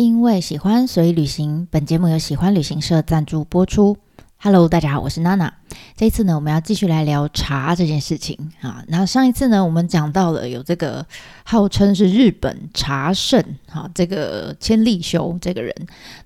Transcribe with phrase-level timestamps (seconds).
[0.00, 1.68] 因为喜欢，所以旅行。
[1.70, 3.98] 本节目由喜欢旅行社赞助播出。
[4.38, 5.52] Hello，大家好，我是娜娜。
[5.94, 8.82] 这一次呢，我们要继续来聊茶这件事情啊。
[8.88, 11.04] 那上一次呢，我们讲到了有这个
[11.44, 15.74] 号称是日本茶圣哈，这个千利休这个人。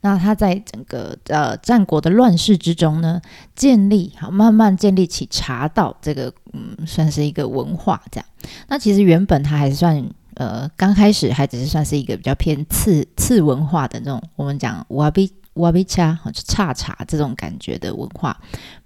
[0.03, 3.21] 那他在整个呃战国的乱世之中呢，
[3.57, 8.27] 建立好慢慢建立起茶道这个嗯，算是一个文化这样。
[8.69, 10.09] 那其实原本他还算。
[10.37, 18.37] 呃，刚开始还只是算是一个比较偏次次文化的那种，我们讲瓦比瓦比恰就茶茶这种感觉的文化，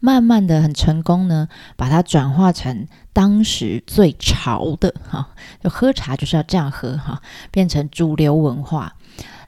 [0.00, 5.28] 慢慢的很成功呢，把它转化成当时最潮的哈，
[5.62, 8.94] 就喝茶就是要这样喝哈，变成主流文化。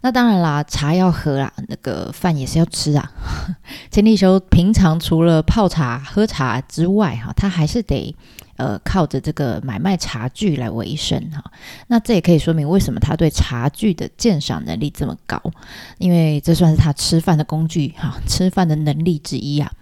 [0.03, 3.13] 那当然啦，茶要喝啦，那个饭也是要吃啊。
[3.91, 8.17] 千利休平常除了泡茶喝茶之外哈，他还是得。
[8.61, 11.43] 呃，靠着这个买卖茶具来维生哈，
[11.87, 15.41] 那这也可以说明为什么他对茶具的鉴赏能力这么高，
[15.97, 19.73] 因为这算是他吃饭的工具哈，吃饭的能力之一啊。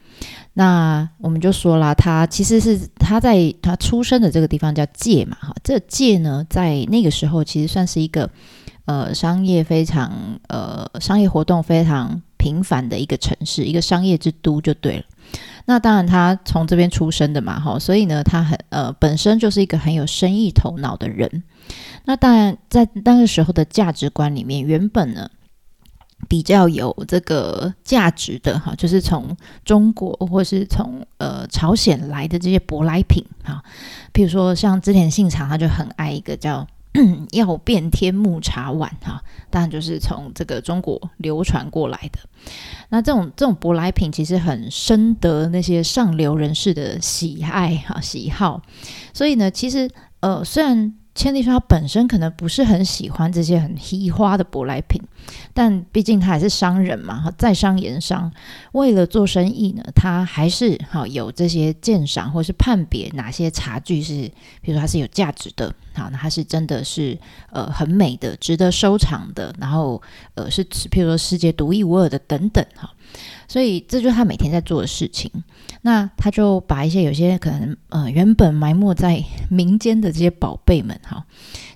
[0.55, 8.31] 那我们就说了，他其实是他在他出生的这个地方叫界嘛哈，这界呢在那个时候其实算是一个
[8.85, 15.05] 呃商业非常呃商业活动非常频繁的一个城市，一个商业之都就对了。
[15.71, 21.43] 那当然，他从这边出生的嘛，哈，所以呢，他很呃，本身就是一个很有生意头脑的人。
[22.07, 25.31] 那当然，在那个时候的价值观里面，原本呢
[26.27, 33.63] 比较有这个价值的哈，就是从中国或是从呃朝鲜来的这些舶来品哈，
[34.11, 36.67] 比如说像织田信长，他就很爱一个叫。
[37.33, 42.19] 要变天目茶碗哈，当然就是从这个中国流传过来的。
[42.89, 48.63] 那这种这种舶来品其实很深得那些上流人士的喜爱哈喜好，
[49.13, 50.95] 所以呢，其实呃虽然。
[51.19, 55.03] 千利说他本身可能不是很喜欢这些很稀花的舶来品，
[55.53, 58.33] 但毕竟他还是商人嘛，哈，在商言商，
[58.71, 64.31] 为了做生意呢，他还是哈有这些鉴赏或是判别哪些茶具是，
[64.63, 67.19] 比如说它是有价值的，好，那它是真的是
[67.51, 70.01] 呃很美的，值得收藏的，然后
[70.35, 72.89] 呃是譬如说世界独一无二的等等，哈。
[73.49, 75.29] 所以这就是他每天在做的事情。
[75.83, 81.25] 那他就把一些有些可能呃原本埋没在民间的这些宝贝们哈，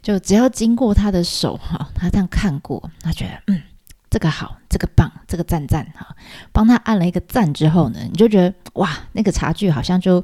[0.03, 3.63] 就只要经过他的手哈，他这样看过，他觉得嗯
[4.11, 6.15] 这个好，这个棒，这个赞赞哈，
[6.53, 10.21] 帮他按了一个赞之后呢，你就觉得哇那个茶具好像就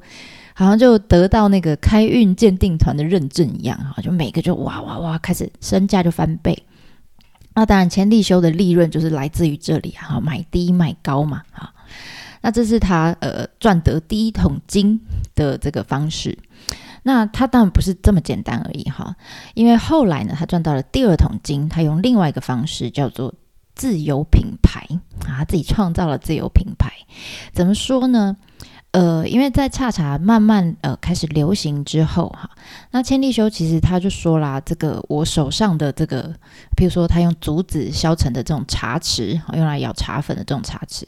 [0.55, 6.65] 好像就得到那个开运鉴定团的认证一样哈，就每个就哇哇哇开始身价就翻倍。
[7.59, 11.75] 那当然，千利休的利润就是来自于这里啊，买低卖高嘛，哈。
[12.41, 15.01] 那这是他呃赚得第一桶金
[15.35, 16.39] 的这个方式。
[17.03, 19.17] 那他当然不是这么简单而已哈，
[19.55, 23.35] 因为后来呢，他赚到了第二桶金，他用另外一个方式叫做
[23.75, 24.87] 自有品牌
[25.27, 26.93] 啊，自己创造了自有品牌。
[27.53, 28.37] 怎么说呢？
[28.93, 32.49] 呃，因为在茶茶慢慢呃开始流行之后哈，
[32.91, 36.35] 那千利休其实他就说啦，这个我手上的这个，
[36.75, 41.03] 譬如说他用竹子削成的这种茶匙，用来舀茶粉的这种茶匙，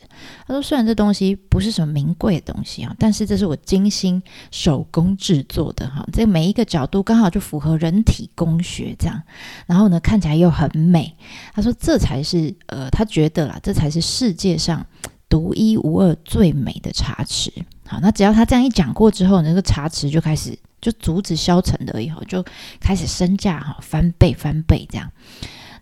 [0.47, 9.23] 他说虽然这东西不是什么名贵的东西啊，但是这是我精心手工制作的哈，这每一个角度刚好就符合人体工学这样，
[9.67, 11.17] 然后呢看起来又很美，
[11.55, 14.87] 他说这才是呃他觉得啦，这才是世界上。
[15.31, 17.51] 独一无二、最美的茶匙，
[17.87, 22.45] 好，那只要他这样一讲过之后，那个茶匙就开始就竹子削成的，以后就
[22.81, 25.09] 开始身价哈翻倍翻倍这样。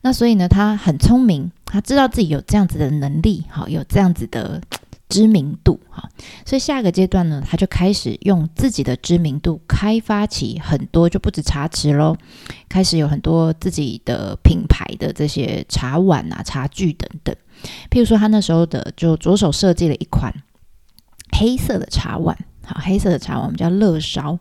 [0.03, 4.61] 那所以呢，他很聪明，他知道自己有这样子的能力，好，有这样子的
[5.09, 6.09] 知名度，哈，
[6.45, 12.15] 所以下个阶段呢，他就开始用自己的知名度开发起很多，就不止茶匙喽，
[12.69, 17.35] 开始有很多自己的品牌的这些茶碗啊、茶具等等。
[17.91, 20.33] 譬如说，他那时候的就着手设计了一款
[21.37, 24.39] 黑色的茶碗，好，黑色的茶碗我们叫乐烧，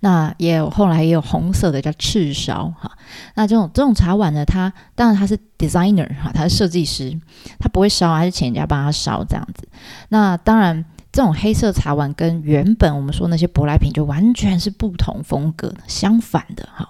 [0.00, 2.90] 那也有后来也有红色的叫赤烧，哈，
[3.34, 7.18] 那这种这种茶碗呢，它当然它是 designer 哈，它是设计师，
[7.58, 9.68] 他不会烧，还是请人家帮他烧这样子。
[10.08, 16.88] 那当然，这种黑色茶碗跟原本我们说那些舶来品就完全是不同风格的，相反的哈。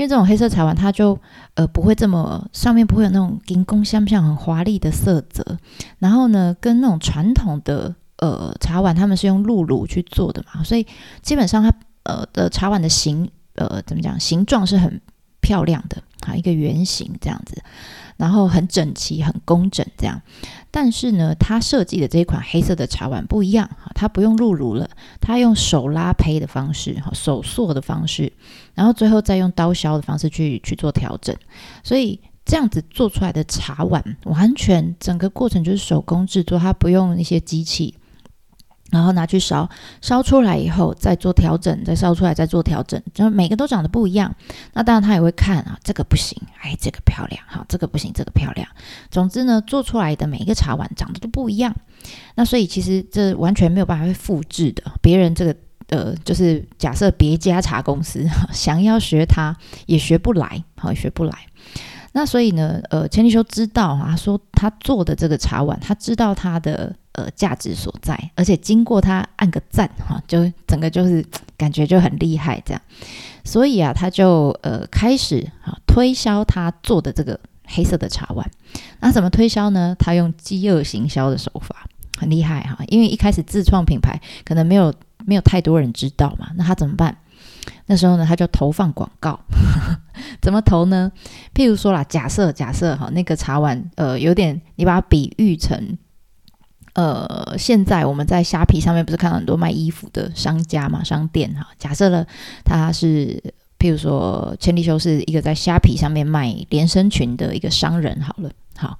[0.00, 1.20] 因为这种黑色茶碗，它就
[1.52, 5.44] 呃不会这么上面不会有那种金工相像很华丽的色泽，
[5.98, 10.86] 然后呢，跟那种传统的呃茶碗，他们是用露炉去做的嘛，所以
[11.20, 11.70] 基本上它
[12.04, 14.98] 呃的茶碗的形呃怎么讲形状是很
[15.42, 17.62] 漂亮的啊，一个圆形这样子，
[18.16, 20.18] 然后很整齐很工整这样。
[20.70, 24.88] 但是呢，他设计的这一款黑色的茶碗不一样哈，它不用入炉了，
[25.20, 28.32] 他用手拉胚的方式哈，手塑的方式，
[28.74, 31.36] 然后最后再用刀削的方式去去做调整，
[31.82, 37.94] 所以这样子做出来的茶碗，完全整个过程就是手工制作，它不用一些机器。
[38.90, 39.68] 然后拿去烧，
[40.00, 44.34] 烧出来以后再做调整，再烧出来再做调整，就每个都长得不一样。
[44.72, 48.66] 那当然他也会看啊，这个不行，哎，这个漂亮，好，这个不行，这个漂亮。
[49.10, 51.74] 总之呢，做出来的每一个茶碗长得都不一样。
[52.34, 55.54] 那所以其实这完全没有办法去复制的，别人这个
[55.88, 59.56] 呃，就是假设别家茶公司想要学它
[59.86, 61.32] 也学不来，好，学不来。
[62.12, 66.94] 那所以呢，呃，千利休知道啊，说他做的这个茶碗，他知道他的。
[67.12, 71.26] 呃，价值所在，而且经过他按个赞哈，就整个就是
[71.58, 72.80] 感觉就很厉害这样，
[73.44, 78.48] 所以啊，他就呃开始啊推销他做的这个黑色的茶碗。
[79.00, 79.94] 那怎么推销呢？
[79.98, 81.84] 他用饥饿行销的手法，
[82.16, 82.78] 很厉害哈。
[82.86, 84.94] 因为一开始自创品牌，可能没有
[85.26, 87.18] 没有太多人知道嘛，那他怎么办？
[87.86, 89.38] 那时候呢，他就投放广告，
[90.40, 91.12] 怎么投呢？
[91.54, 95.98] 譬如说啦，假设假设哈，那个茶碗呃有点，你把它比喻成。
[96.94, 101.68] 呃，现在我们在虾皮上面不是看到很多卖衣服的商家嘛，商店哈。
[101.78, 102.26] 假设了
[102.64, 103.40] 他是，
[103.78, 108.98] 譬如说千里修是一个在虾皮上面卖连身裙的一个商人，好了，好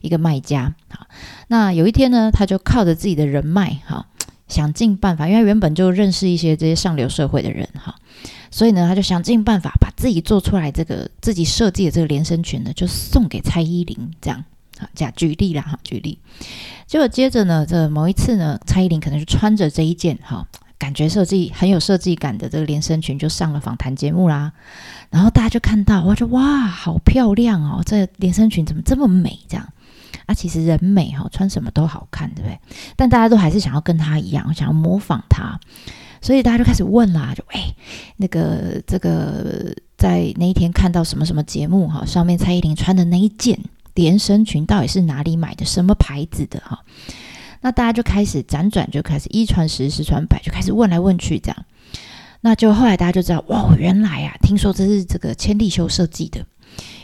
[0.00, 0.74] 一个卖家。
[0.90, 1.06] 好，
[1.46, 4.06] 那有一天呢，他就靠着自己的人脉，哈，
[4.48, 7.94] 想尽办法，因为原本就认识一些这些上流社会的人，哈，
[8.50, 14.44] 所以呢，他就想尽办法把自己做出来这个自己设计的这个连身裙呢，就送给蔡依林，这样。
[14.78, 16.20] 好，这样举例啦，哈，举例。
[16.86, 20.46] 结果接着呢，这某一次呢，蔡依林可能就穿着这一件哈，
[20.78, 24.52] 感觉设计很有设计感的这个连身裙，就上了访谈节目啦。
[25.10, 29.40] 然后大家就看到，哇就哇，好漂亮哦，这连身裙怎么这么美？
[29.48, 29.68] 这样
[30.26, 32.58] 啊，其实人美哈，穿什么都好看，对不对？
[32.94, 35.58] 但大家都还是想要跟她一样，想要模仿她，
[36.20, 37.74] 所以大家就开始问啦，就哎，
[38.16, 43.58] 那个这个在那一天看到什么什么节目哈，上面蔡依林穿的那一件。
[43.94, 45.66] 连身裙到底是哪里买的？
[45.66, 46.60] 什么牌子的？
[46.60, 46.78] 哈，
[47.62, 51.64] 那大家就开始辗转，就开始一传十，十传百，就开始问来问去，这样。
[52.40, 56.46] 那就后来大家就知道，哇，原来啊，听说这是这个千利休设计的。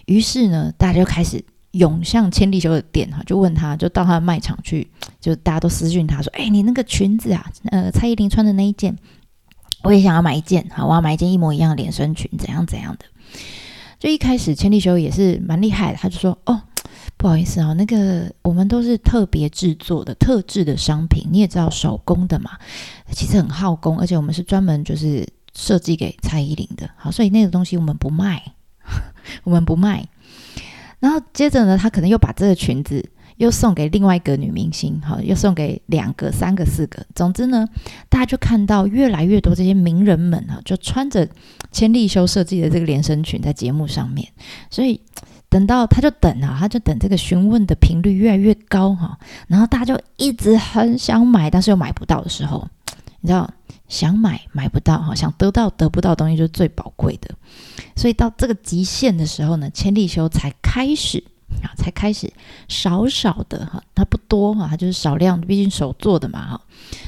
[0.07, 1.45] 于是呢，大家就开始
[1.75, 4.91] 涌向千利休的店，哈，就问他，就到他的卖场去，
[5.21, 8.97] 就大家都私讯他说，哎，你那个裙子啊，呃，蔡依林穿的那一件，
[9.83, 13.05] 我也想要买一件，好，我要买一件一模一样的连身裙，怎样怎样的。
[13.99, 16.63] 就一开始千利休也是蛮厉害的，他就说，哦。
[17.17, 22.51] 不好意思啊，那个我们都是特别制作的特制的商品，你也知道手工的嘛，
[23.13, 28.43] 其实很耗工，而且我们是专门就是设计给蔡依林的，好，所以那个东西我们不卖，
[29.45, 30.07] 我们不卖。
[31.05, 33.07] 然后接着呢，他可能又把这个裙子
[33.37, 37.69] 又送给另外一个女明星，好，又送给两个、三个、四个，总之呢，
[38.09, 41.29] 大家就看到越来越多这些名人们哈，就穿着
[41.71, 44.27] 千利休设计的这个连身裙在节目上面，
[44.71, 45.01] 所以。
[45.51, 49.17] 等到他就等啊，他就等这个询问的频率越来越高哈，
[49.47, 52.67] 然后大家就一直很想买，但是又买不到的时候，
[53.21, 53.49] 你知道
[53.89, 57.35] 想买买不到哈，想得到得不到东西就是最宝贵的，
[57.97, 61.23] 所以到这个极限的时候呢，千利休才开始
[61.63, 62.33] 啊，才开始
[62.69, 66.61] 少少的哈，它不多哈，它就是少量，毕竟手做的嘛哈，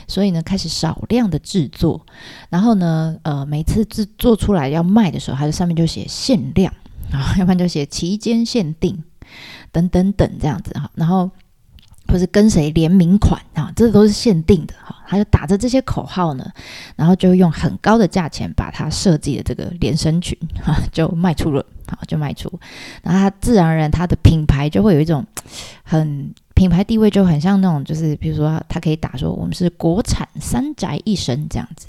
[0.06, 2.05] 所以呢开始少量的制作，
[2.50, 6.73] 然后呢呃每次制作出来要卖的时候，它就上面就写限量。
[7.12, 9.05] 啊，要不然就写期间限定，
[9.70, 11.31] 等等等这样子哈，然后
[12.08, 14.95] 或是跟谁联名款啊，这都是限定的哈。
[15.09, 16.45] 他就打着这些口号呢，
[16.97, 22.52] 然后就用很高的价钱把它设计的这个连身裙哈就卖出了，好就卖出，
[23.02, 25.25] 然后他自然而然他的品牌就会有一种
[25.85, 31.87] 很品牌地位就很像那种，就是比如说他可以打说我们是国产三宅一生这样子。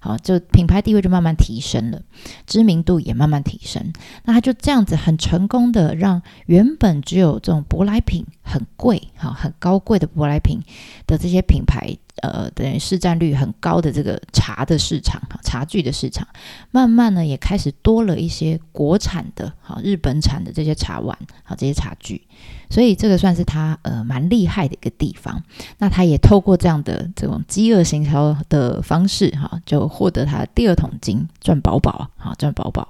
[0.00, 2.02] 好，就品牌地位就慢慢提升了，
[2.46, 3.92] 知名度也慢慢提升。
[4.24, 10.58] 那他就这样子很成功的让原本只有这种舶来品很贵、哈很高贵的舶来品
[11.06, 11.96] 的这些品牌。
[12.22, 16.28] 呃，等于市占率很高的这个茶的市场，哈，茶具的市场，
[16.70, 22.20] 慢慢呢也开始多了一些国产的，好，日本产的这些茶碗，好，这些茶具，
[22.70, 25.42] 所以这个算是他呃蛮厉害的一个地方。
[25.78, 32.88] 那他也透过这样的这种饥饿行销的方式，哈，就获得他第二桶金，赚饱饱，好，赚饱饱。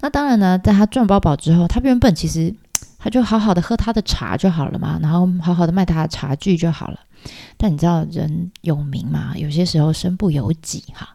[0.00, 2.54] 那当然呢，在他赚饱饱之后，他原本其实
[2.98, 7.00] 他就好好的喝他的茶就好了嘛，然后好好的卖他的茶具就好了。
[7.56, 9.32] 但你知道人有名嘛？
[9.36, 11.08] 有些时候身不由己哈。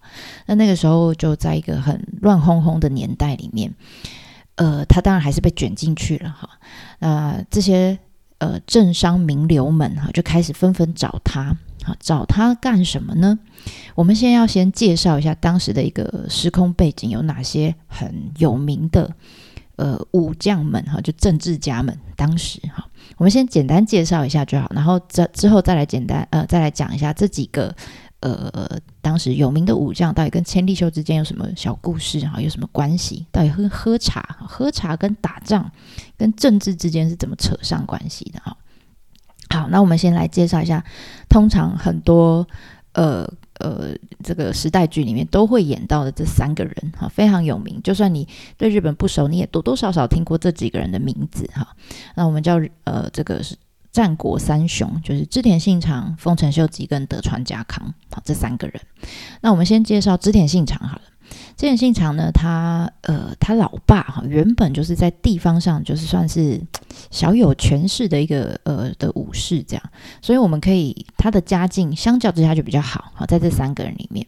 [0.45, 3.73] 那那个时候就在一个很乱哄哄的年代里面，
[4.55, 6.49] 呃，他当然还是被卷进去了哈。
[6.99, 7.97] 那这些
[8.37, 13.39] 呃政商名流们哈就开始纷纷找他，哈找他干什么呢？
[13.95, 19.11] 我们先要先介绍一下当时的一个时空背景，有哪些很有名的
[19.77, 22.85] 呃武将们哈，就政治家们，当时哈，
[23.17, 27.75] 我们先简单介绍一下就好，然后之之后再来简单呃再来讲一下这几个
[28.19, 28.79] 呃
[29.11, 33.25] 当时有名的武将到底跟千利休之间有什么小故事哈，有什么关系？
[33.29, 35.69] 到底喝喝茶喝茶跟打仗
[36.17, 38.55] 跟政治之间是怎么扯上关系的哈？
[39.49, 40.81] 好，那我们先来介绍一下，
[41.27, 42.47] 通常很多
[42.93, 43.89] 呃呃
[44.23, 47.81] 这个时代剧里面都会演到的这三个人哈，非常有名。
[47.83, 48.25] 就算你
[48.55, 51.75] 对日本不熟，你也多多少少听过这几个人的名字哈。
[52.15, 53.57] 那我们叫呃这个是
[53.91, 58.81] 战国三雄，就是织田信长、丰臣秀吉跟德川家康好这三个人。
[59.41, 61.01] 那我们先介绍织田信长好了。
[61.55, 66.61] 织田信长呢，他呃，他老爸哈，原本就是在地方上就是算是
[67.09, 69.83] 小有权势的一个呃的武士这样，
[70.21, 74.25] 所以我们可以他的家境相较之下就比较好，好在这三个人里面，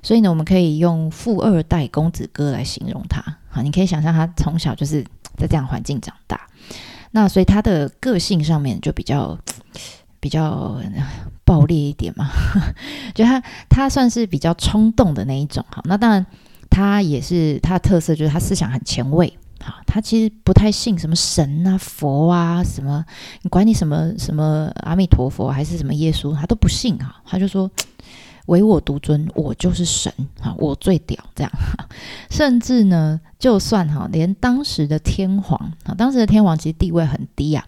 [0.00, 5.02] 所以呢，我们可以用富二代公子哥来形容他，好，你可以想象他从小就是
[5.36, 6.40] 在这样环境长大，
[7.14, 9.38] 那所以他的个性上面就比较
[10.18, 10.78] 比较
[11.44, 12.28] 暴烈一点嘛，
[13.14, 13.40] 就他
[13.70, 16.26] 他算是比较冲动的那一种，好，那当然。
[16.70, 19.32] 他也是他的特色，就是他思想很前卫。
[19.60, 23.04] 好，他其实不太信什么神啊、佛啊，什么
[23.42, 27.22] 你管你什么什么阿弥陀佛还是什么耶稣，他都不信啊。
[27.24, 27.70] 他就说
[28.46, 31.52] 唯我独尊，我就是神哈，我最屌这样。
[32.30, 37.64] 甚至呢，就算哈，连当时的天皇啊，当时的天皇其实地位很低啊，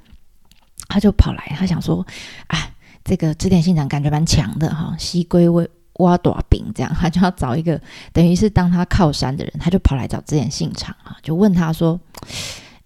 [0.88, 2.06] 他就跑来，他想说，
[2.48, 2.72] 哎，
[3.04, 5.68] 这个织田信长感觉蛮强的哈，西归位。
[6.00, 7.80] 挖短饼这样，他就要找一个
[8.12, 11.98] 等于是当他靠山的人，他就跑来找织田信长啊，就问他说：“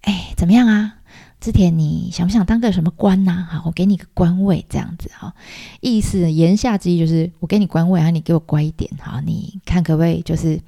[0.03, 0.93] 哎，怎么样啊？
[1.41, 3.45] 织田，你想不想当个什么官呐？
[3.49, 5.33] 好，我给你个官位这样子哈。
[5.81, 10.61] 意思言下之意就是我给你官位啊，你给我乖一点哈，你看可不可以就是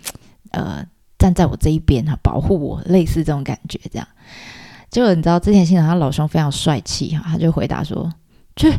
[0.51, 0.86] 呃
[1.18, 4.08] 站在我这一边哈，保护我，类似这种感觉这样。
[4.89, 8.12] 结果你知道织田信长他老兄非常帅气哈，他就回答说：
[8.58, 8.74] 去。”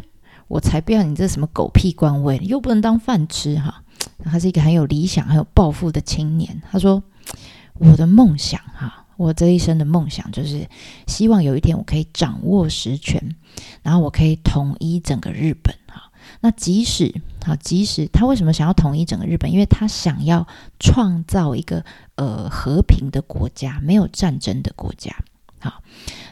[0.46, 3.82] 我才不要你这什么狗屁官位，又不能当饭吃哈。
[4.24, 6.62] 他是一个很有理想、很有抱负的青年。
[6.70, 7.02] 他说
[7.80, 10.68] ：“我的梦想哈，我这一生的梦想就是
[11.06, 13.34] 希望有一天我可以掌握实权，
[13.82, 16.12] 然后我可以统一整个日本哈。
[16.40, 19.50] 那即使哈，即使他为什么想要统一整个日本？
[19.50, 20.46] 因为他想要
[20.78, 21.82] 创造一个
[22.16, 25.16] 呃和平的国家，没有战争的国家。
[25.58, 25.82] 好，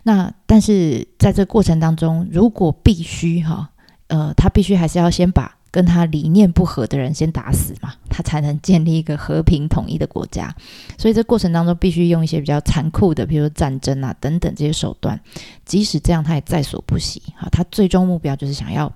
[0.02, 3.70] 那但是在这过程当中，如果必须哈。”
[4.08, 10.54] 呃，他必须还是要先把跟他理念不合的人先打死嘛，他才能建立一个和平统一的国家。
[10.96, 15.18] 所以这过程当中必须用一些比较残酷的，比如战争啊等等这些手段。
[15.64, 17.20] 即使这样，他也在所不惜。
[17.34, 18.92] 哈，他最终目标就是想要。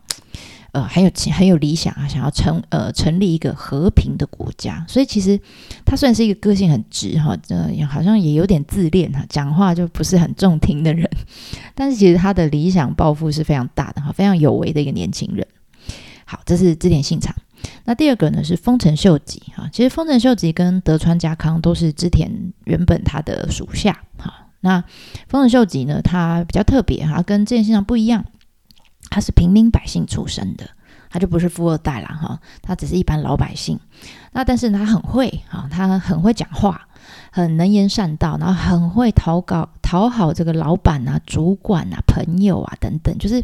[0.73, 5.41] 呃，很有很有理想啊，想要成呃成立一个和平的国家，所以其实
[5.87, 11.09] 他虽然是一个个性很直哈，呃，好像也有点自恋哈，讲话就不是很中听的人，
[11.75, 15.47] 但是其实他的理想抱负是非常大的哈，非常有为的一个年轻人。
[16.27, 17.35] 好，这是织田信长。
[17.85, 24.49] 那第二个呢是丰臣秀吉哈，其实丰臣秀吉跟德川家康都是织田原本他的属下哈。
[24.61, 24.85] 那
[25.29, 28.25] 丰臣秀吉呢，他比较特别哈，跟织田信长不一样。
[29.09, 30.69] 他是平民百姓出身的，
[31.09, 33.79] 他就不是富二代啦，哈，他只是一般老百姓。
[34.33, 36.89] 那但是他很会哈，他很会讲话，
[37.31, 43.43] 很能言善道，然后很会讨搞讨好这个老板啊、主管啊、朋友啊等等，就是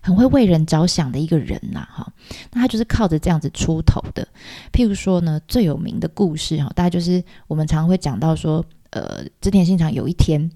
[0.00, 2.12] 很会为人着想的一个人呐，哈。
[2.52, 4.26] 那他就是靠着这样子出头的。
[4.72, 10.50] 譬如说呢，最有名的故事哈，大概就是我们常会讲到说，呃，织田信长有一天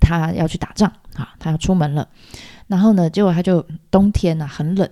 [0.00, 2.08] 他要去打仗啊，他要出门了。
[2.66, 4.88] 然后呢，结果他就冬天呢很冷，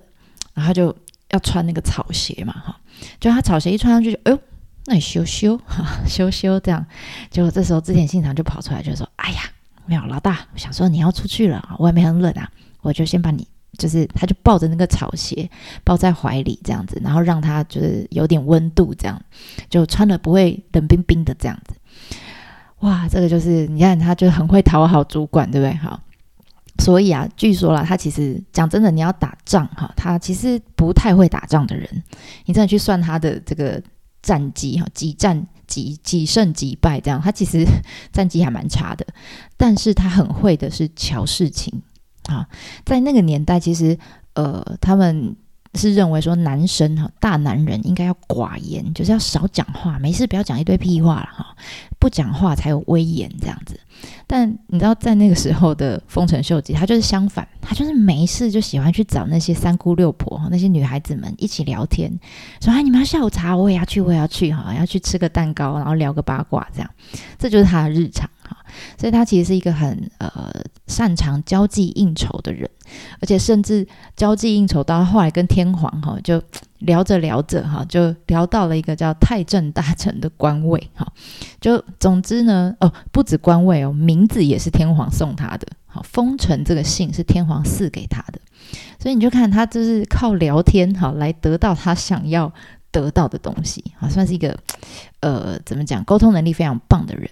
[0.54, 0.94] 然后他就
[1.30, 2.80] 要穿那个草鞋嘛，哈，
[3.18, 4.38] 就他草鞋一穿上去，哎呦，
[4.86, 6.84] 那你修修 哈，修修这样，
[7.30, 9.40] 结果这时候织田信长就跑出来就说：“哎呀，
[9.86, 13.46] 没有老大，我想说你要出去了啊，外面很冷啊，我就先把你，
[13.78, 15.48] 就是他就抱着那个草鞋
[15.84, 19.20] 抱在怀里这样子，然后让他就是有点温度，这样
[19.68, 21.74] 就穿了不会冷冰冰的这样子。
[22.80, 25.76] 哇，这个就是你看他就很会讨好主管，对不对？
[25.76, 26.00] 好。
[26.78, 32.02] 所以啊，据说啦，他其实讲真的，你要打仗哈，他其实不太会打仗的人。
[32.46, 33.82] 你真的去算他的这个
[34.22, 37.64] 战绩哈，几战几几胜几败这样，他其实
[38.12, 39.06] 战绩还蛮差的。
[39.56, 41.82] 但是他很会的是瞧事情
[42.26, 42.48] 啊，
[42.84, 43.98] 在那个年代，其实
[44.34, 45.36] 呃，他们。
[45.74, 51.56] 是认为说男生哈大男人应该要寡言，就是要少讲话，没事不要讲一堆屁话了哈，
[51.98, 53.78] 不讲话才有威严这样子。
[54.26, 62.10] 但你知道在那个时候的丰臣秀吉，他就是相反，他就是没事就喜欢去找那些三姑六婆那些女孩子们一起聊天，
[62.60, 66.90] 说哎你们要下午茶，我也要去，我也要去哈，要去吃个蛋糕，然后聊个八卦这样，
[67.38, 68.56] 这就是他的日常哈。
[68.98, 70.52] 所以他其实是一个很呃
[70.88, 72.68] 擅长交际应酬的人，
[73.20, 76.42] 而且甚至交际应酬到后来跟天皇哈就
[76.80, 81.06] 聊着聊着哈就聊到了一个叫太政大臣的官位哈，
[81.60, 88.40] 就总之呢哦不止官位哦，名字也是天皇送他的，好封臣这个姓是天皇赐给他的，
[88.98, 92.52] 所以你就看他就是靠聊天哈来得到他想要。
[92.92, 94.58] 得到的东西啊，算是一个
[95.20, 97.30] 呃，怎么讲，沟通能力非常棒的人。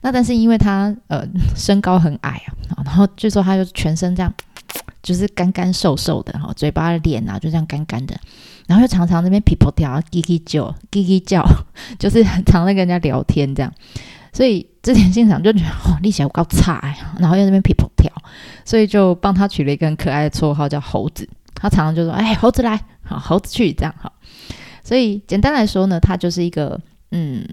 [0.00, 4.32] 那但是因为他呃身高很矮啊，然后据说他就全身这样，
[5.02, 8.18] 就是干干瘦瘦的哈，嘴巴脸啊就这样干干的，
[8.66, 11.44] 然后又常常那边皮婆跳，叽叽叫，叽叽叫，
[11.98, 13.72] 就是很常在跟人家聊天这样。
[14.32, 18.10] 所以之前现场就觉得哦，力气好高差哎，然后又那边皮婆跳，
[18.64, 21.28] 所以就帮他取了一个很可爱的绰号叫猴子。
[21.52, 24.12] 他常常就说：“哎，猴子来，好，猴子去，这样好。”
[24.82, 27.46] 所以简单来说呢，他就是一个嗯，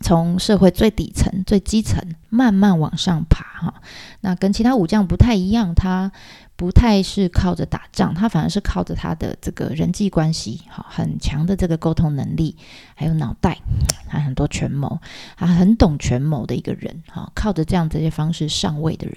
[0.00, 3.74] 从社会最底层、最基层慢慢往上爬哈。
[4.20, 6.12] 那跟其他武将不太一样，他
[6.56, 12.56] 不太是靠着打仗，他反而是靠着他的这个人际关系，哈，很强的这个沟通能力，
[12.94, 13.58] 还有脑袋，
[14.08, 15.00] 他很多权谋，
[15.36, 17.30] 他很懂权谋的一个人哈。
[17.34, 19.16] 靠着这样这些方式上位的人。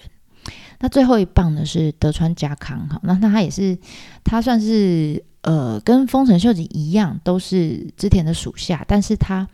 [0.79, 3.77] 那最后一棒呢是德川家康哈，那那他也是
[4.23, 5.23] 他算是。
[5.41, 9.47] 呃，跟丰臣秀吉一样，都是织田的属下，但是他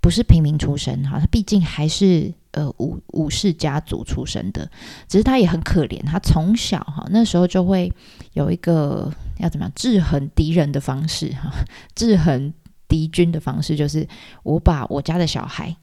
[0.00, 4.70] 不是平民出身哈，他毕竟还是呃武武士家族出身的，
[5.08, 7.92] 只是他也很可怜，他从小哈那时候就会
[8.32, 11.50] 有一个要怎么样制衡敌人的方式哈，
[11.94, 12.52] 制衡
[12.88, 14.08] 敌军的方式就是
[14.42, 15.76] 我把我家的小孩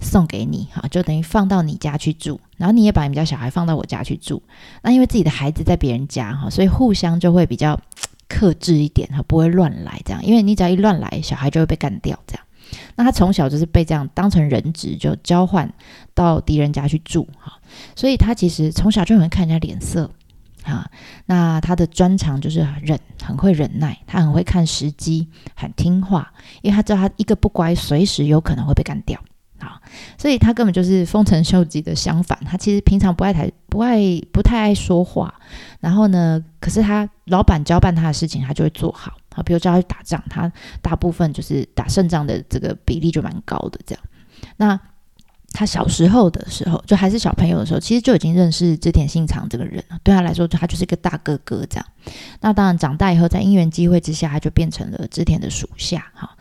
[0.00, 4.42] 送给你哈，就等于放到你家去住，然后你也把你们家小孩放到我家去住，
[4.82, 7.80] 那因为自己的孩子在别人家哈，所以互相就会比较。
[8.28, 12.41] 克制一点，哈不会乱来，这样，因为你只要一乱来，小孩就会被干掉，这样。
[12.96, 15.72] 那他从小就是被这样当成人质，就交换
[16.14, 17.52] 到敌人家去住，哈。
[17.96, 20.10] 所以他其实从小就很看人家脸色，
[20.64, 20.90] 啊。
[21.26, 29.20] 那他的专长就是忍，很会忍耐，他很会看时机，很听话，因为他知道他一个不乖，随时有可能会被干掉。
[29.58, 29.80] 啊，
[30.18, 32.36] 所以他根本就是丰臣秀吉的相反。
[32.44, 33.96] 他其实平常不爱太，不爱
[34.32, 35.32] 不太爱说话。
[35.78, 39.12] 然后呢，可是他老板交办他的事情，他就会做好。
[39.34, 43.80] 好，比如叫他去打仗，他大部分就是打胜仗的这个比例就蛮高的。
[43.86, 44.04] 这样，
[44.56, 44.80] 那
[45.54, 49.98] 他小时候的时候，就还是小朋友的时候，其实就已经认识织田信长这个人了。
[50.02, 51.86] 对他来说，他就是一个大哥哥这样。
[52.40, 56.10] 那当然，长大以后，在因缘机会之下，他就变成了织田的属下。
[56.14, 56.36] 哈。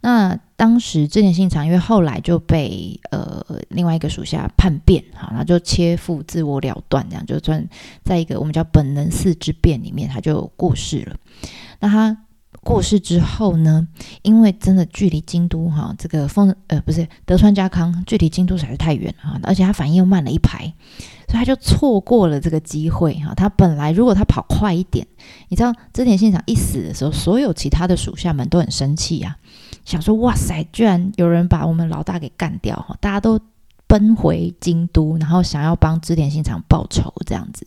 [0.00, 7.66] 那当时织田信长因为后来就被呃另外一个属下叛变，好，那就切腹自我了断，这样就算
[8.02, 11.16] 在一个我们叫本能寺之变里面，他就过世了。
[11.80, 12.23] 那他
[12.62, 13.86] 过世之后呢，
[14.22, 20.72] 因为真的距离京都哈，这个丰呃不是德川家康距离京都实在是太远了，而且他反应又慢了一排，
[21.28, 23.34] 所以他就错过了这个机会哈。
[23.34, 25.06] 他本来如果他跑快一点，
[25.48, 29.36] 你知道织田信长一死的时候，所有其他的属下们都很生气呀。
[29.84, 32.96] 想说哇塞，居然有人把我们老大给干掉哈！
[33.00, 33.38] 大家都
[33.94, 37.64] 奔回京都，然后想要帮织田信长报仇，这样子。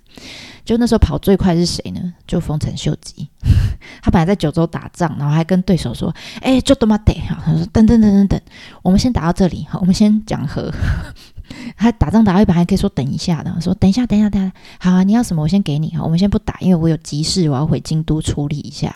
[0.66, 2.14] 就那时候跑最快是谁呢？
[2.28, 3.30] 就丰臣秀吉。
[4.04, 6.14] 他本来在九州打仗，然后还跟对手说
[6.44, 8.42] ：“哎，就他妈得哈！”他说：“等等等等等，
[8.82, 10.70] 我们先打到这里，好，我们先讲和。
[11.78, 18.94] ”他打仗打到一半还可以说等一下的，说等一下，等一下，等一下，好啊，你要什么我先给你哈，我们先不打，因为我有急事，我要回京都处理一下。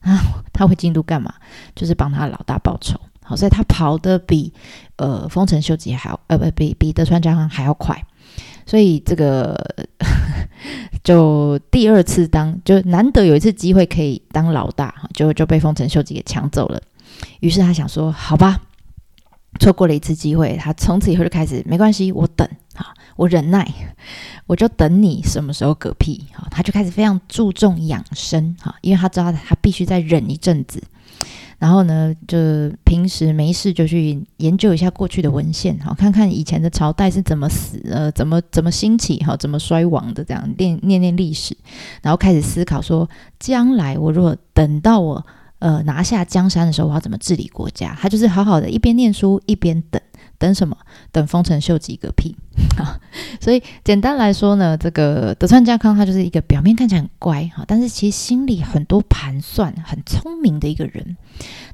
[0.00, 0.18] 啊，
[0.54, 1.34] 他回京都干嘛？
[1.74, 2.98] 就是帮他老大报仇。
[3.24, 4.52] 好，所以他跑的比
[4.96, 8.00] 呃丰臣秀吉还要，呃不比比德川家康还要快。
[8.66, 9.58] 所以这个
[11.02, 16.80] 就第二次当，就难得有一次机会可以当老大，就就被丰臣秀吉给抢走了。
[17.40, 18.60] 于是他想说，好吧，
[19.58, 22.94] 错过了一次机会，他从此以后就开始没关系，我等啊。
[23.16, 23.72] 我忍耐，
[24.46, 30.82] 我就等你什么时候嗝屁哈，他就开始非常注重养生哈，因为他知道他必须再忍一阵子，
[31.64, 32.36] 然后呢，就
[32.84, 41.56] 平时没事就去研究一下过去的文献好，看看以前的朝代是怎么死呃，怎么怎么兴起哈，怎么衰亡的这样念念念历史，
[42.02, 43.08] 然后开始思考说，
[43.40, 45.24] 将来我如果等到我
[45.58, 47.96] 呃拿下江山的时候，我要怎么治理国家？
[47.98, 49.98] 他就是好好的一边念书一边等。
[50.38, 50.76] 等什么？
[51.12, 52.36] 等丰臣秀吉个屁
[52.78, 53.00] 啊！
[53.40, 61.16] 所以简单来说呢，这个德川家康他就是一个表面看起来很乖哈，但是其实心里很多盘算，很聪明的一个人。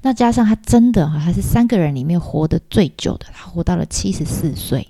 [0.03, 4.89] 那加上他真的哈，他是三个人里面活得最久的，他活到了七十四岁。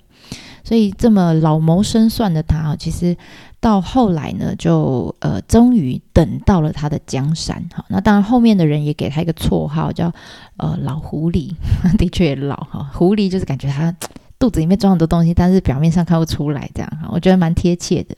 [0.63, 3.15] 所以这么老谋深算的他啊，其实
[3.59, 7.63] 到后来呢，就呃，终于等到了他的江山。
[7.73, 10.11] 哈，那当然后面的人也给他一个绰号叫
[10.57, 11.53] 呃老狐狸，
[11.97, 12.89] 的确老哈。
[12.93, 13.95] 狐狸就是感觉他
[14.39, 18.15] 肚子里面装很多东西，但是表面上看不出来，这样哈，我觉得蛮贴切的。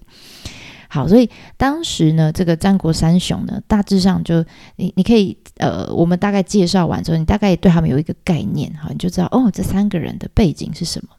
[0.93, 1.27] 好，所以
[1.57, 11.09] 当时呢，这个战国三雄呢，大致上就你你可以呃，我们大概介绍完之后，你大概对他们有一个概念哈，你就知道哦，这三个人的背景是什么。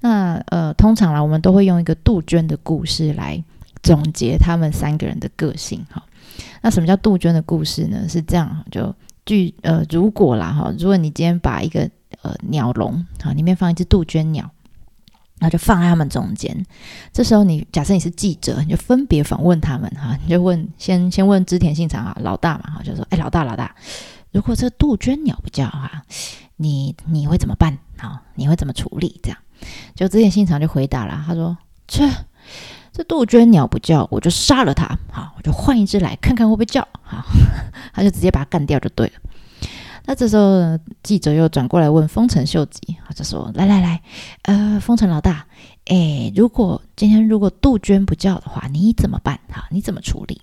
[0.00, 3.40] 那呃，通常啦，我们都会用一个杜鹃的故事来
[3.84, 6.02] 总结他们三个人的个性哈。
[6.60, 8.08] 那什么叫杜鹃的故事呢？
[8.08, 8.92] 是这样，就
[9.24, 11.88] 据呃，如果啦哈，如果你今天把一个
[12.22, 14.50] 呃鸟笼啊，里面放一只杜鹃鸟。
[15.40, 16.64] 那就放在他们中间。
[17.12, 20.16] 这时候，你假设你是记者，你就分别访问他们哈。
[20.22, 23.74] 你就问，先先问织田信长啊，老大嘛哈，就说：“哎，老大老大，
[24.30, 26.02] 如果这杜鹃鸟不叫哈，
[26.56, 27.76] 你你会怎么办？
[27.98, 29.38] 好，你会怎么处理？”这样，
[29.96, 31.56] 就织田信长就回答了，他说
[31.88, 32.08] ：“这
[32.92, 34.98] 这杜鹃鸟不叫，我就杀了它。
[35.10, 36.86] 好，我就换一只来看看会不会叫。
[37.02, 37.24] 好，
[37.94, 39.12] 他就直接把它干掉就对了。”
[40.10, 44.02] 那这时候，记者又转过来问丰臣秀吉，他就说：“来来来，
[44.42, 45.46] 呃，丰臣老大，
[45.84, 49.38] 哎，如果今天如果杜鹃不叫的话，你怎么办？
[49.52, 50.42] 哈，你怎么处理？”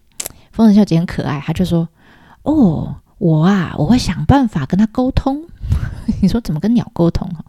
[0.54, 1.86] 丰臣秀吉很可爱，他就说
[2.44, 5.44] ：“哦，我啊，我会想办法跟他沟通。
[6.22, 7.28] 你说怎么跟鸟沟通？
[7.32, 7.44] 哈，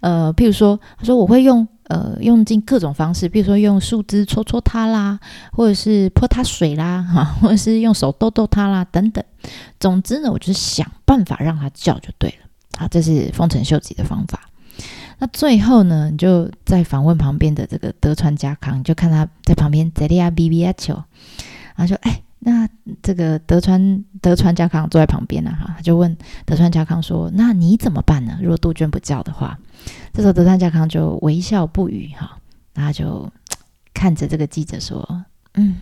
[0.00, 5.18] 呃，譬如说，他说我会用。”呃，用尽各种方式，比如说用树枝戳戳它啦，
[5.52, 9.22] 或者是泼它水啦， 哈，或者是用手逗逗它啦，等等。
[9.78, 12.46] 总之呢，我就是想办法让它叫就对了。
[12.78, 14.40] 好，这是丰臣秀吉的方法。
[15.18, 20.94] 那最后呢，你就在访问旁边的这个德川家康，就看他在旁边在利亚比比亚球，
[21.74, 22.68] 然后说：“哎。”那
[23.02, 28.38] 这个德川德川家康坐在旁边呢，哈，他就问德川家康说：“那你怎么办呢？
[28.42, 29.58] 如果杜鹃不叫的话？”
[30.12, 32.38] 这时候德川家康就微笑不语，哈，
[32.74, 33.32] 然后就
[33.94, 35.76] 看着这个记者说：“嗯，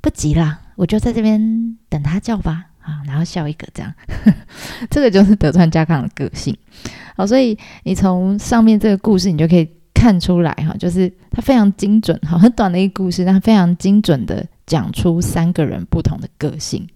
[0.00, 3.92] 不急啦，我就在这边等他叫吧。”啊，然后笑一个，这样，
[4.90, 6.56] 这个就是德川家康的个性。
[7.16, 14.44] 好，所以你从上面这个故事，你就可以看出来，哈，就是他非常精准，哈，很短的一个故事，但非常精准的。
[14.66, 16.86] 讲出三个人不同的个性。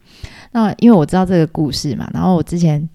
[0.52, 2.88] 那因为我知道这个故事嘛，然后我之前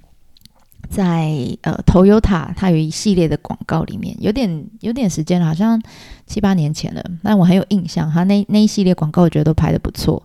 [0.90, 1.30] 在
[1.62, 5.80] 呃 Toyota 它有一系列的广告里面，有点有点时间了，好像
[6.26, 8.12] 七八年前了，但我很有印象。
[8.12, 10.22] 他那那一系列广告，我觉得都拍的不错。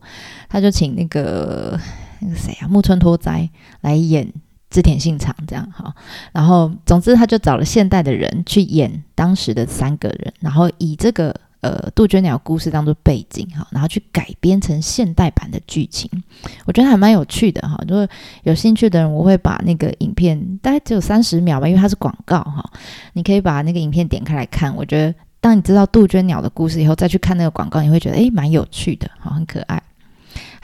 [0.48, 1.78] 他就请那个
[2.20, 3.48] 那个谁啊，木村拓哉
[3.82, 4.32] 来演
[4.70, 5.94] 织田信长这样哈。
[6.32, 11.34] 然后总之他就找了现代的人去演当时的三个人，然后以这个。
[11.66, 16.08] 呃，杜鹃鸟故事当做背景哈，然后去改编成现代版的剧情，
[16.64, 17.76] 我觉得还蛮有趣的哈。
[17.88, 18.06] 如果
[18.44, 22.64] 有兴趣的人，我会把那个影片大概只有三十秒吧，因为它是广告哈，
[23.14, 24.72] 你可以把那个影片点开来看。
[24.76, 29.82] 我觉得当你知道杜鹃鸟的故事以后，再去看那个广告，你会觉得诶蛮有趣的，好，很可爱。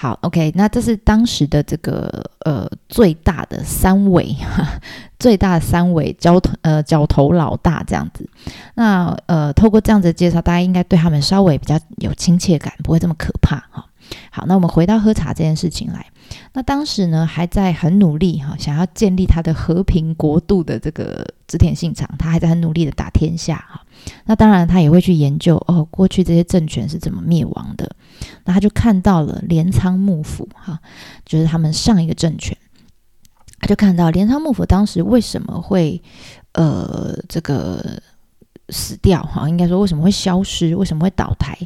[0.03, 4.35] 好，OK，那这是当时的这个呃最大的三位，
[5.17, 8.29] 最大的三位角头呃角头老大这样子。
[8.75, 13.87] 那呃透过这样子的介绍，大家应该对他们稍微比较有亲切感，不会这么可怕哈。
[14.33, 16.05] 好，那我们回到喝茶这件事情来。
[16.53, 23.85] 那当时呢，还在很努力哈，想要建立他的和平国度的这个织田信长，他还在很努力的打天下哈。
[24.25, 27.95] 那当然，他也会去研究哦，过去这些政权是怎么灭亡的。
[28.45, 30.81] 那他就看到了镰仓幕府哈，
[31.27, 32.57] 就是他们上一个政权，
[33.61, 36.03] 他就看到镰仓幕府当时为什么会
[36.53, 38.01] 呃这个。
[38.69, 40.75] 死掉哈，应该说为什么会消失？
[40.75, 41.59] 为什么会倒台？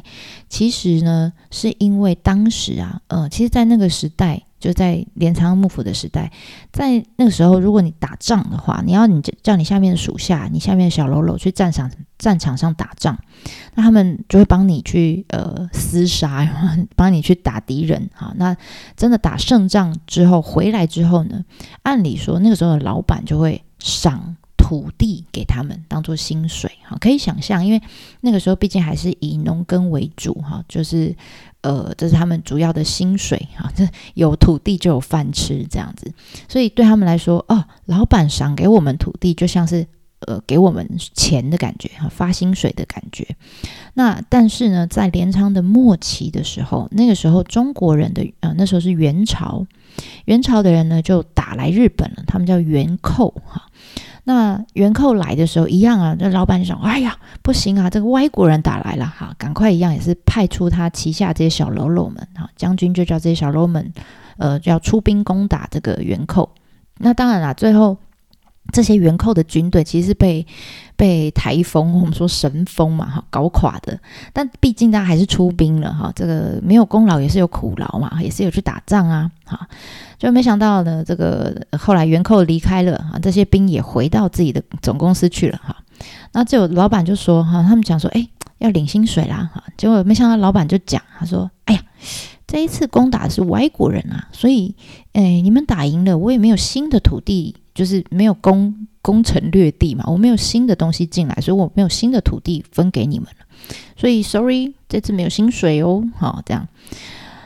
[0.49, 6.31] 其实呢，是因为当时啊，呃，其实，在那个时代，就在镰仓幕府的时代，
[6.71, 13.17] 在那个时候，如果你打仗的话，你要你叫你下面的属下，你下面的小喽啰去战场战场上打仗，
[13.75, 16.49] 那他们就会帮你去呃厮杀，
[16.95, 18.33] 帮你去打敌人好。
[18.35, 18.57] 那
[18.95, 21.45] 真的打胜仗之后回来之后呢，
[21.83, 24.37] 按理说那个时候的老板就会赏。
[24.67, 27.81] 土地给他们当做薪水，哈，可以想象，因为
[28.19, 31.15] 那个时候毕竟还是以农耕为主，哈，就是
[31.61, 36.11] 呃，这是他们主要的薪水，哈，这 有土地就有饭吃这样子，
[36.49, 39.87] 所以对他们来说，哦，老板赏给我们土地，就像是
[40.19, 43.25] 呃给我们钱的感觉，哈，发薪水的感觉。
[43.93, 49.65] 那但是呢，在镰仓的末期的时候，那个时候中国人的呃那时候是元朝，
[50.25, 53.63] 元朝的人呢就打来日本了，他们叫元寇，哈。
[54.27, 63.93] 那元寇来的时候一样啊，那老板想：哎呀，不行啊，这个外国人打来了，哈，赶快一样也是派出他旗下这些小喽啰们，哈，将军就叫这些小喽啰们，
[64.35, 66.49] 呃，要出兵攻打这个元寇。
[66.97, 67.95] 那当然啦，最后
[68.71, 70.45] 这些元寇的军队其实是被
[70.95, 73.99] 被台风，我们说神风嘛，哈，搞垮的。
[74.33, 79.67] 但毕竟大家还是出兵了，哈，这个没有功劳也是有苦劳嘛，也是有去打仗啊，哈。
[80.17, 85.75] 就没想到呢，这个后来元寇离开了哈，这些兵也回到自己的总公司去了哈。
[86.33, 88.27] 那这有老板就说哈，他们讲说，哎，
[88.57, 89.63] 要领薪水啦哈。
[89.77, 91.81] 结果没想到老板就讲，他说，哎呀，
[92.47, 94.75] 这一次攻打的是外国人啊，所以，
[95.13, 103.45] 哎，你们打赢了，我也没有新的土地，就是没有攻攻城略地嘛，我没有新的东西进来，所以我没有新的土地分给你们了。
[103.95, 106.03] 所以，sorry，这次没有薪水哦。
[106.17, 106.67] 好，这样。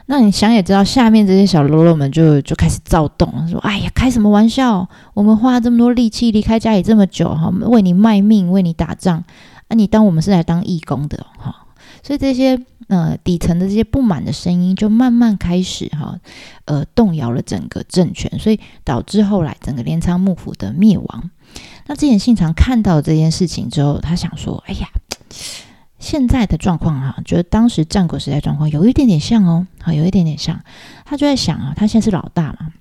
[0.05, 4.87] 那你想也知道，下面这些小喽啰们就就开始躁动了，说：“哎呀，开什么玩笑？
[5.13, 9.23] 我们花这么多力气，离开家里这么久，哈，为你卖命，为你打仗，
[9.67, 11.67] 啊，你当我们是来当义工的，哈。
[12.03, 16.19] 所以这些呃底层的这些不满的声音，就慢慢开始哈，
[16.65, 21.29] 呃，动摇了整个政权，所以导致后来整个镰仓幕府的灭亡。
[21.87, 24.89] 那之前信长看到这件事情之后，他想说：“哎呀。”
[26.01, 30.59] 现在的状况哈，觉得当时战国时代状况有一点点像哦，好，有一点点像。
[31.05, 32.71] 他就在想啊，他现在是老大嘛，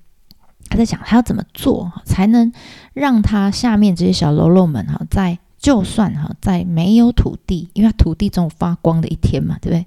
[0.67, 2.51] 他在想他要怎么做才能
[2.93, 9.85] 让他下面这些小喽啰们哈，在就算哈在没有土地，因为他土地总有发光的一天嘛，对不对？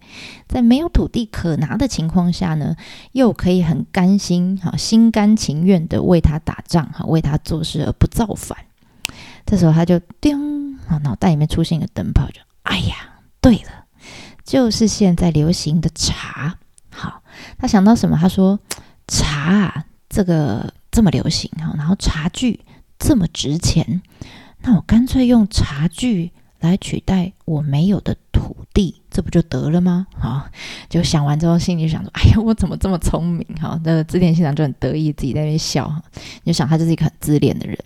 [0.48, 2.76] 在没有土地可拿的情况下呢，
[3.12, 8.56] 又可以很甘心哈，心甘情愿的为他打仗哈，为他做事而不造反。
[9.44, 13.10] 这时候他就叮啊，脑袋里面出现一个灯泡，就哎呀。
[13.40, 13.84] 对了，
[14.42, 16.56] 就是现在流行的茶。
[16.88, 17.20] 好，
[17.58, 18.16] 他想到什么？
[18.16, 18.58] 他说
[19.06, 22.60] ：“茶啊这个这么流行哈，然后茶具
[22.98, 24.00] 这么值钱，
[24.66, 30.48] 那我干脆用茶具来取代我没有的土地，这不就得了吗？”好，
[30.88, 36.02] 就想完之后，心里想说：“哎呀，我怎么这么聪明？”哈，那织田信长就很得意，自己在那边笑哈。
[36.44, 37.78] 你就想，他就是一个很自恋的人。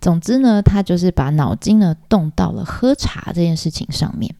[0.00, 4.34] 总之呢，他就是把脑筋呢动到了喝茶这件事情上面。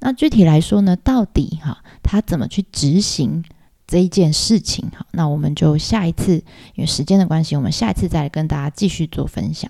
[0.00, 3.42] 那具体来说呢，到底哈他怎么去执行
[3.87, 4.89] 这一件事情？
[4.91, 6.35] 哈，那我们就下一次，
[6.75, 9.69] 因为时间的关系，我们下一次再来跟大家继续做分享。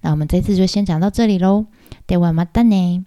[0.00, 1.66] 那我们这次就先讲到这里喽，
[2.06, 3.04] ではまたね。